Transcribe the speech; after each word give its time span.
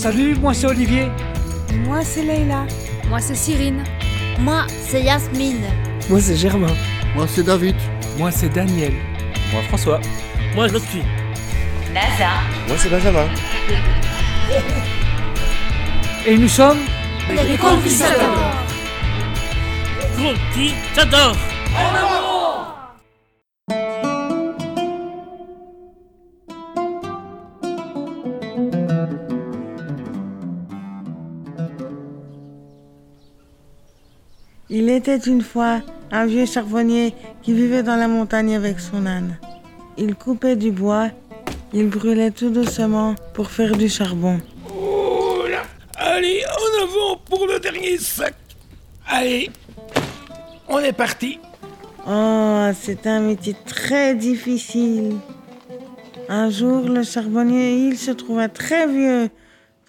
Salut, 0.00 0.34
moi 0.36 0.54
c'est 0.54 0.66
Olivier. 0.66 1.08
Moi, 1.84 2.02
c'est 2.02 2.22
Leïla. 2.22 2.66
Moi, 3.10 3.20
c'est 3.20 3.34
Cyrine. 3.34 3.84
Moi, 4.38 4.66
c'est 4.88 5.02
Yasmine. 5.02 5.66
Moi, 6.08 6.20
c'est 6.22 6.36
Germain. 6.36 6.74
Moi, 7.14 7.26
c'est 7.28 7.42
David. 7.42 7.76
Moi, 8.16 8.30
c'est 8.30 8.48
Daniel. 8.48 8.94
Moi, 9.52 9.60
François. 9.68 10.00
Moi, 10.54 10.68
je 10.68 10.78
suis. 10.78 11.02
Laza. 11.92 12.30
Moi, 12.66 12.76
c'est 12.78 12.88
Benjamin. 12.88 13.28
Et 16.26 16.38
nous 16.38 16.48
sommes 16.48 16.78
les 17.28 17.58
conquistadors. 17.58 18.56
Conquistadors. 20.16 21.36
En 21.76 21.94
avant 21.94 22.19
était 35.00 35.16
une 35.16 35.40
fois 35.40 35.80
un 36.12 36.26
vieux 36.26 36.44
charbonnier 36.44 37.14
qui 37.40 37.54
vivait 37.54 37.82
dans 37.82 37.96
la 37.96 38.06
montagne 38.06 38.54
avec 38.54 38.78
son 38.80 39.06
âne. 39.06 39.38
Il 39.96 40.14
coupait 40.14 40.56
du 40.56 40.72
bois, 40.72 41.08
il 41.72 41.88
brûlait 41.88 42.30
tout 42.30 42.50
doucement 42.50 43.14
pour 43.32 43.50
faire 43.50 43.74
du 43.74 43.88
charbon. 43.88 44.38
Oh 44.68 45.44
là 45.50 45.62
Allez, 45.96 46.42
en 46.44 46.84
avant 46.84 47.16
pour 47.24 47.46
le 47.46 47.58
dernier 47.58 47.96
sac 47.96 48.34
Allez, 49.06 49.48
on 50.68 50.80
est 50.80 50.92
parti 50.92 51.38
Oh, 52.06 52.68
c'est 52.78 53.06
un 53.06 53.20
métier 53.20 53.56
très 53.64 54.14
difficile. 54.14 55.16
Un 56.28 56.50
jour, 56.50 56.88
le 56.88 57.02
charbonnier, 57.02 57.88
il 57.88 57.96
se 57.96 58.10
trouva 58.10 58.50
très 58.50 58.86
vieux 58.86 59.30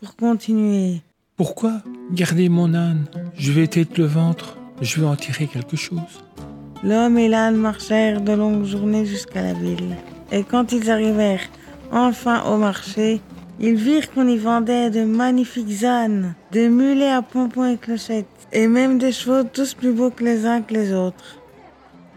pour 0.00 0.14
continuer. 0.14 1.00
Pourquoi 1.36 1.82
garder 2.12 2.48
mon 2.48 2.74
âne? 2.74 3.06
Je 3.34 3.50
vais 3.50 3.66
tête 3.66 3.98
le 3.98 4.04
ventre, 4.04 4.56
je 4.80 5.00
vais 5.00 5.06
en 5.06 5.16
tirer 5.16 5.46
quelque 5.46 5.76
chose. 5.76 6.22
L'homme 6.82 7.18
et 7.18 7.28
l'âne 7.28 7.56
marchèrent 7.56 8.20
de 8.20 8.32
longues 8.32 8.64
journées 8.64 9.04
jusqu'à 9.04 9.42
la 9.42 9.52
ville. 9.52 9.96
Et 10.32 10.44
quand 10.44 10.72
ils 10.72 10.90
arrivèrent 10.90 11.48
enfin 11.92 12.42
au 12.44 12.56
marché, 12.56 13.20
ils 13.58 13.74
virent 13.74 14.10
qu'on 14.12 14.26
y 14.26 14.38
vendait 14.38 14.90
de 14.90 15.04
magnifiques 15.04 15.84
ânes, 15.84 16.34
des 16.52 16.68
mulets 16.68 17.10
à 17.10 17.20
pompons 17.20 17.70
et 17.70 17.76
clochettes, 17.76 18.26
et 18.52 18.66
même 18.66 18.98
des 18.98 19.12
chevaux 19.12 19.44
tous 19.44 19.74
plus 19.74 19.92
beaux 19.92 20.10
que 20.10 20.24
les 20.24 20.46
uns 20.46 20.62
que 20.62 20.72
les 20.72 20.92
autres. 20.92 21.36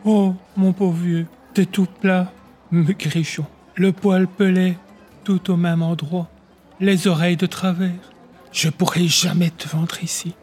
Oh, 0.05 0.33
mon 0.55 0.72
pauvre 0.72 0.98
vieux, 0.98 1.25
t'es 1.53 1.66
tout 1.66 1.88
plat, 2.02 2.31
grichon. 2.72 3.45
Le 3.75 3.92
poil 3.92 4.27
pelé, 4.27 4.77
tout 5.23 5.52
au 5.52 5.58
même 5.58 5.81
endroit. 5.81 6.30
Les 6.80 7.08
oreilles 7.08 7.38
de 7.38 7.45
travers. 7.45 7.92
Je 8.52 8.70
pourrai 8.70 9.08
jamais 9.08 9.50
te 9.50 9.67
vendre 9.67 10.03
ici. 10.03 10.36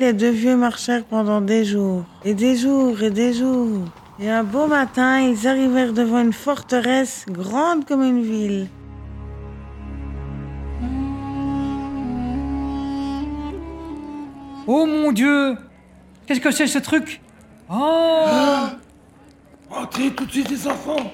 Les 0.00 0.14
deux 0.14 0.30
vieux 0.30 0.56
marchèrent 0.56 1.04
pendant 1.04 1.42
des 1.42 1.62
jours, 1.66 2.04
et 2.24 2.32
des 2.32 2.56
jours, 2.56 3.02
et 3.02 3.10
des 3.10 3.34
jours. 3.34 3.84
Et 4.18 4.30
un 4.30 4.42
beau 4.42 4.66
matin, 4.66 5.20
ils 5.20 5.46
arrivèrent 5.46 5.92
devant 5.92 6.20
une 6.20 6.32
forteresse 6.32 7.26
grande 7.28 7.84
comme 7.84 8.02
une 8.02 8.22
ville. 8.22 8.68
Oh 14.66 14.86
mon 14.86 15.12
Dieu! 15.12 15.56
Qu'est-ce 16.26 16.40
que 16.40 16.50
c'est 16.50 16.66
ce 16.66 16.78
truc? 16.78 17.20
Oh! 17.68 17.74
Ah 18.26 18.76
Entrez 19.70 20.10
tout 20.10 20.24
de 20.26 20.30
suite 20.32 20.50
les 20.50 20.66
enfants! 20.66 21.12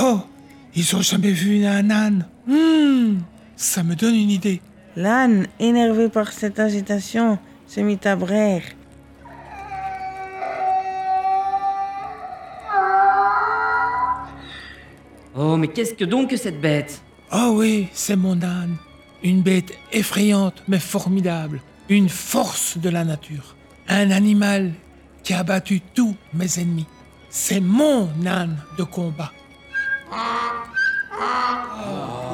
Oh! 0.00 0.20
Ils 0.74 0.94
ont 0.96 1.02
jamais 1.02 1.32
vu 1.32 1.64
un 1.66 1.90
âne. 1.90 2.28
Hmm, 2.46 3.18
Ça 3.56 3.82
me 3.82 3.94
donne 3.96 4.14
une 4.14 4.30
idée. 4.30 4.60
L'âne, 5.00 5.46
énervé 5.58 6.10
par 6.10 6.30
cette 6.30 6.58
agitation, 6.58 7.38
se 7.66 7.80
mit 7.80 7.98
à 8.04 8.16
braire. 8.16 8.64
Oh, 15.34 15.56
mais 15.56 15.68
qu'est-ce 15.68 15.94
que 15.94 16.04
donc 16.04 16.28
que 16.28 16.36
cette 16.36 16.60
bête? 16.60 17.00
Oh 17.32 17.52
oui, 17.54 17.88
c'est 17.94 18.14
mon 18.14 18.42
âne. 18.42 18.76
Une 19.22 19.40
bête 19.40 19.72
effrayante 19.90 20.62
mais 20.68 20.78
formidable. 20.78 21.62
Une 21.88 22.10
force 22.10 22.76
de 22.76 22.90
la 22.90 23.02
nature. 23.02 23.56
Un 23.88 24.10
animal 24.10 24.70
qui 25.22 25.32
a 25.32 25.42
battu 25.42 25.80
tous 25.80 26.14
mes 26.34 26.58
ennemis. 26.58 26.88
C'est 27.30 27.60
mon 27.60 28.10
âne 28.26 28.58
de 28.76 28.84
combat. 28.84 29.32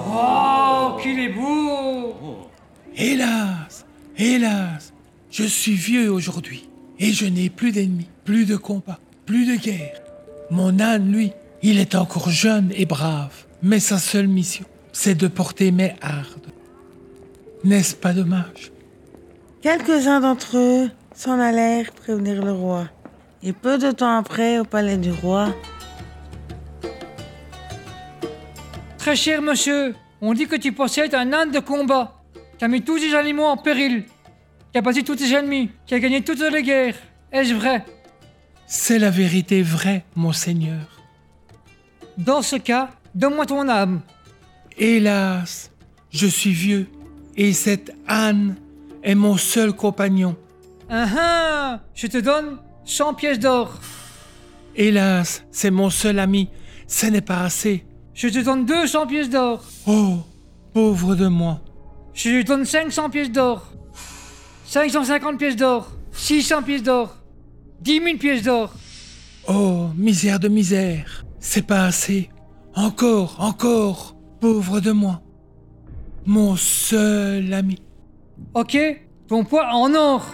Oh, 0.08 0.96
qu'il 1.00 1.20
est 1.20 1.28
beau 1.28 1.85
Hélas, 2.98 3.84
hélas, 4.16 4.94
je 5.30 5.44
suis 5.44 5.74
vieux 5.74 6.10
aujourd'hui 6.10 6.66
et 6.98 7.12
je 7.12 7.26
n'ai 7.26 7.50
plus 7.50 7.70
d'ennemis, 7.70 8.08
plus 8.24 8.46
de 8.46 8.56
combats, 8.56 8.98
plus 9.26 9.46
de 9.46 9.60
guerre. 9.60 10.00
Mon 10.50 10.80
âne, 10.80 11.12
lui, 11.12 11.32
il 11.62 11.78
est 11.78 11.94
encore 11.94 12.30
jeune 12.30 12.72
et 12.74 12.86
brave, 12.86 13.44
mais 13.62 13.80
sa 13.80 13.98
seule 13.98 14.28
mission, 14.28 14.64
c'est 14.92 15.14
de 15.14 15.28
porter 15.28 15.72
mes 15.72 15.94
hardes. 16.00 16.46
N'est-ce 17.64 17.94
pas 17.94 18.14
dommage? 18.14 18.72
Quelques-uns 19.60 20.20
d'entre 20.20 20.56
eux 20.56 20.90
s'en 21.14 21.38
allèrent 21.38 21.92
prévenir 21.92 22.42
le 22.42 22.52
roi. 22.52 22.88
Et 23.42 23.52
peu 23.52 23.76
de 23.76 23.90
temps 23.90 24.16
après, 24.16 24.58
au 24.58 24.64
palais 24.64 24.96
du 24.96 25.10
roi, 25.10 25.54
Très 28.96 29.14
cher 29.14 29.40
monsieur, 29.40 29.94
on 30.20 30.34
dit 30.34 30.48
que 30.48 30.56
tu 30.56 30.72
possèdes 30.72 31.14
un 31.14 31.32
âne 31.32 31.52
de 31.52 31.60
combat, 31.60 32.15
qui 32.58 32.64
a 32.64 32.68
mis 32.68 32.82
tous 32.82 32.96
les 32.96 33.14
animaux 33.14 33.44
en 33.44 33.56
péril, 33.56 34.04
qui 34.72 34.78
a 34.78 34.80
battu 34.80 35.04
tous 35.04 35.16
tes 35.16 35.32
ennemis, 35.32 35.70
qui 35.86 35.94
a 35.94 35.98
gagné 35.98 36.22
toutes 36.22 36.40
les 36.40 36.62
guerres. 36.62 36.96
Est-ce 37.32 37.54
vrai? 37.54 37.84
C'est 38.66 38.98
la 38.98 39.10
vérité 39.10 39.62
vraie, 39.62 40.04
monseigneur. 40.14 41.02
Dans 42.18 42.42
ce 42.42 42.56
cas, 42.56 42.90
donne-moi 43.14 43.46
ton 43.46 43.68
âme. 43.68 44.00
Hélas, 44.78 45.70
je 46.10 46.26
suis 46.26 46.52
vieux, 46.52 46.88
et 47.36 47.52
cette 47.52 47.94
âne 48.08 48.56
est 49.02 49.14
mon 49.14 49.36
seul 49.36 49.72
compagnon. 49.72 50.36
Ah 50.88 51.06
ah 51.18 51.80
Je 51.94 52.06
te 52.06 52.18
donne 52.18 52.58
100 52.84 53.14
pièces 53.14 53.38
d'or. 53.38 53.80
Hélas, 54.74 55.44
c'est 55.50 55.70
mon 55.70 55.90
seul 55.90 56.18
ami, 56.18 56.48
ce 56.86 57.06
n'est 57.06 57.20
pas 57.20 57.42
assez. 57.42 57.84
Je 58.14 58.28
te 58.28 58.38
donne 58.38 58.64
200 58.64 59.06
pièces 59.06 59.30
d'or. 59.30 59.64
Oh, 59.86 60.18
pauvre 60.72 61.14
de 61.14 61.26
moi. 61.28 61.60
Je 62.16 62.40
te 62.40 62.46
donne 62.46 62.64
500 62.64 63.10
pièces 63.10 63.30
d'or. 63.30 63.70
550 64.64 65.38
pièces 65.38 65.54
d'or. 65.54 65.92
600 66.12 66.62
pièces 66.62 66.82
d'or. 66.82 67.14
10 67.82 68.02
000 68.02 68.16
pièces 68.16 68.42
d'or. 68.42 68.72
Oh, 69.46 69.88
misère 69.94 70.40
de 70.40 70.48
misère. 70.48 71.26
C'est 71.40 71.66
pas 71.66 71.84
assez. 71.84 72.30
Encore, 72.74 73.36
encore, 73.38 74.16
pauvre 74.40 74.80
de 74.80 74.92
moi. 74.92 75.20
Mon 76.24 76.56
seul 76.56 77.52
ami. 77.52 77.82
Ok, 78.54 78.78
ton 79.28 79.44
poids 79.44 79.68
en 79.74 79.94
or. 79.94 80.24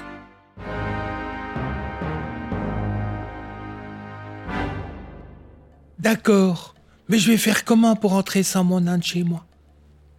D'accord. 5.99 6.77
Mais 7.09 7.19
je 7.19 7.33
vais 7.33 7.37
faire 7.37 7.65
comment 7.65 7.97
pour 7.97 8.13
entrer 8.13 8.45
sans 8.45 8.63
mon 8.63 8.87
âne 8.87 9.03
chez 9.03 9.25
moi? 9.25 9.45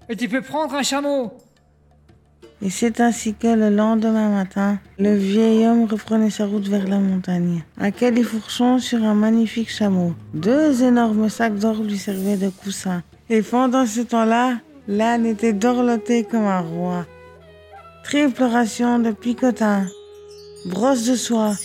Et 0.09 0.17
tu 0.17 0.27
peux 0.27 0.41
prendre 0.41 0.75
un 0.75 0.83
chameau. 0.83 1.31
Et 2.65 2.69
c'est 2.69 3.01
ainsi 3.01 3.33
que 3.33 3.47
le 3.47 3.69
lendemain 3.69 4.29
matin, 4.29 4.79
le 4.97 5.13
vieil 5.13 5.67
homme 5.67 5.83
reprenait 5.83 6.29
sa 6.29 6.45
route 6.45 6.69
vers 6.69 6.87
la 6.87 6.97
montagne, 6.97 7.61
à 7.77 7.91
califourchon 7.91 8.79
sur 8.79 9.03
un 9.03 9.15
magnifique 9.15 9.69
chameau. 9.69 10.13
Deux 10.33 10.81
énormes 10.81 11.27
sacs 11.27 11.59
d'or 11.59 11.83
lui 11.83 11.97
servaient 11.97 12.37
de 12.37 12.47
coussin. 12.47 13.03
Et 13.29 13.41
pendant 13.41 13.85
ce 13.85 13.99
temps-là, 13.99 14.59
l'âne 14.87 15.25
était 15.25 15.51
dorloté 15.51 16.23
comme 16.23 16.45
un 16.45 16.61
roi. 16.61 17.05
Triple 18.05 18.43
ration 18.43 18.97
de 18.99 19.11
picotin, 19.11 19.85
brosse 20.67 21.05
de 21.05 21.15
soie, 21.15 21.55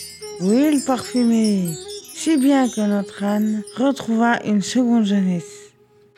huile 0.41 0.83
parfumée, 0.85 1.69
si 2.13 2.35
bien 2.35 2.67
que 2.67 2.81
notre 2.81 3.23
âne 3.23 3.63
retrouva 3.77 4.43
une 4.45 4.61
seconde 4.61 5.05
jeunesse. 5.05 5.68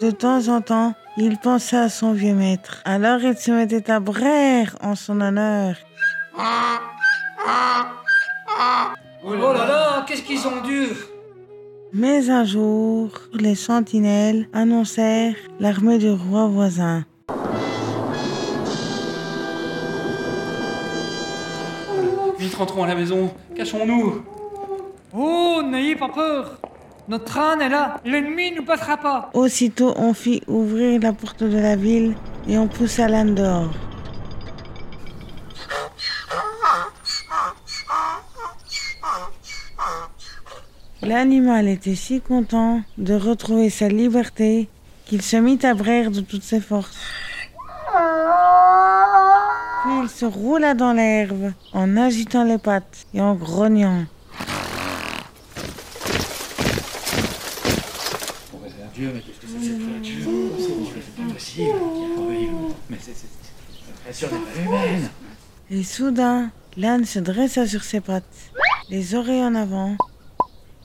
De 0.02 0.10
temps 0.10 0.48
en 0.48 0.62
temps, 0.62 0.96
il 1.16 1.38
pensait 1.38 1.78
à 1.78 1.88
son 1.88 2.14
vieux 2.14 2.34
maître. 2.34 2.82
Alors 2.86 3.20
il 3.22 3.38
se 3.38 3.52
mettait 3.52 3.92
à 3.92 4.00
braire 4.00 4.76
en 4.82 4.96
son 4.96 5.22
honneur. 5.22 5.76
Oh 9.24 9.36
là 9.36 9.54
là, 9.54 10.06
qu'est-ce 10.08 10.24
qu'ils 10.24 10.48
ont 10.48 10.62
dur 10.66 10.96
Mais 11.94 12.32
un 12.32 12.44
jour, 12.46 13.12
les 13.34 13.54
sentinelles 13.54 14.48
annoncèrent 14.54 15.36
l'armée 15.60 16.00
du 16.00 16.10
roi 16.10 16.48
voisin. 16.48 17.06
Vite 22.40 22.56
rentrons 22.56 22.84
à 22.86 22.88
la 22.88 22.96
maison, 22.96 23.32
cachons-nous. 23.56 24.26
Oh, 25.14 25.62
n'ayez 25.64 25.96
pas 25.96 26.10
peur. 26.10 26.61
Notre 27.12 27.38
âne 27.40 27.62
est 27.62 27.68
là, 27.68 28.00
l'ennemi 28.06 28.54
ne 28.54 28.62
passera 28.62 28.96
pas. 28.96 29.32
Aussitôt, 29.34 29.94
on 29.98 30.14
fit 30.14 30.42
ouvrir 30.48 31.02
la 31.02 31.12
porte 31.12 31.44
de 31.44 31.58
la 31.58 31.76
ville 31.76 32.16
et 32.48 32.58
on 32.58 32.70
poussa 32.70 33.10
l'âne 33.10 33.36
dehors. 33.36 33.74
L'animal 41.02 41.68
était 41.68 41.96
si 41.96 42.22
content 42.22 42.82
de 42.98 43.14
retrouver 43.14 43.70
sa 43.70 43.90
liberté 43.90 44.70
qu'il 45.06 45.22
se 45.22 45.36
mit 45.36 45.60
à 45.64 45.74
braire 45.74 46.12
de 46.12 46.22
toutes 46.22 46.44
ses 46.44 46.62
forces. 46.62 46.98
Puis 49.84 50.00
il 50.04 50.10
se 50.10 50.24
roula 50.24 50.76
dans 50.76 50.94
l'herbe 50.94 51.52
en 51.74 51.98
agitant 51.98 52.46
les 52.46 52.58
pattes 52.58 53.06
et 53.14 53.20
en 53.20 53.36
grognant. 53.36 54.06
Et 65.70 65.84
soudain, 65.84 66.52
l'âne 66.78 67.06
se 67.06 67.20
dressa 67.20 67.66
sur 67.68 67.84
ses 67.84 68.02
pattes, 68.02 68.52
les 68.90 69.16
oreilles 69.16 69.44
en 69.44 69.56
avant. 69.56 69.96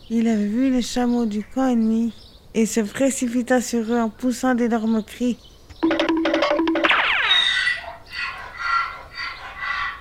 Il 0.09 0.29
avait 0.29 0.47
vu 0.47 0.71
les 0.71 0.83
chameaux 0.83 1.27
du 1.27 1.45
camp 1.45 1.67
ennemi 1.67 2.15
et 2.55 2.65
se 2.65 2.81
précipita 2.81 3.61
sur 3.61 3.93
eux 3.93 4.01
en 4.01 4.09
poussant 4.09 4.55
d'énormes 4.55 5.03
cris. 5.03 5.39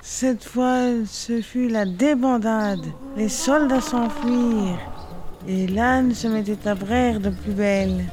Cette 0.01 0.45
fois, 0.45 0.87
ce 1.05 1.41
fut 1.41 1.67
la 1.67 1.85
débandade. 1.85 2.85
Les 3.17 3.29
soldats 3.29 3.81
s'enfuirent 3.81 4.94
et 5.47 5.67
l'âne 5.67 6.13
se 6.13 6.27
mettait 6.27 6.67
à 6.67 6.75
braire 6.75 7.19
de 7.19 7.29
plus 7.29 7.53
belle. 7.53 8.05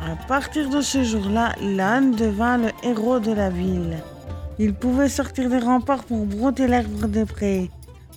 À 0.00 0.16
partir 0.26 0.68
de 0.70 0.80
ce 0.80 1.02
jour-là, 1.02 1.54
l'âne 1.60 2.12
devint 2.12 2.58
le 2.58 2.70
héros 2.82 3.18
de 3.18 3.32
la 3.32 3.50
ville. 3.50 3.98
Il 4.58 4.74
pouvait 4.74 5.08
sortir 5.08 5.48
des 5.48 5.58
remparts 5.58 6.04
pour 6.04 6.24
brouter 6.26 6.66
l'herbe 6.66 7.10
des 7.10 7.24
prés. 7.24 7.70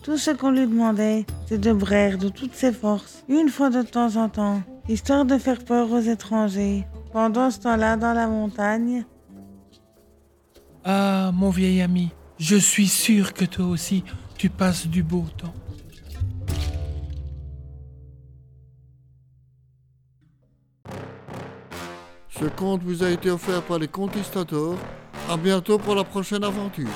Tout 0.03 0.17
ce 0.17 0.31
qu'on 0.31 0.51
lui 0.51 0.67
demandait, 0.67 1.25
c'est 1.47 1.59
de 1.59 1.73
braire 1.73 2.17
de 2.17 2.29
toutes 2.29 2.53
ses 2.53 2.71
forces, 2.71 3.23
une 3.27 3.49
fois 3.49 3.69
de 3.69 3.81
temps 3.81 4.15
en 4.17 4.29
temps, 4.29 4.61
histoire 4.87 5.25
de 5.25 5.37
faire 5.37 5.63
peur 5.63 5.91
aux 5.91 5.99
étrangers. 5.99 6.85
Pendant 7.11 7.49
ce 7.49 7.59
temps-là, 7.61 7.95
dans 7.97 8.13
la 8.13 8.27
montagne, 8.27 9.05
Ah, 10.83 11.31
mon 11.33 11.49
vieil 11.49 11.81
ami, 11.81 12.11
je 12.39 12.55
suis 12.55 12.87
sûr 12.87 13.33
que 13.33 13.45
toi 13.45 13.65
aussi, 13.65 14.03
tu 14.37 14.49
passes 14.49 14.87
du 14.87 15.03
beau 15.03 15.25
temps. 15.37 15.53
Ce 22.29 22.45
conte 22.45 22.83
vous 22.83 23.03
a 23.03 23.09
été 23.09 23.31
offert 23.31 23.61
par 23.61 23.79
les 23.79 23.87
Conquistadors. 23.87 24.77
À 25.29 25.37
bientôt 25.37 25.77
pour 25.77 25.95
la 25.95 26.03
prochaine 26.03 26.43
aventure. 26.43 26.89